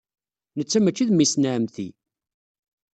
Netta 0.57 0.79
maci 0.81 1.03
d 1.09 1.09
memmi-s 1.11 1.33
n 1.37 1.49
ɛemmti. 1.53 1.87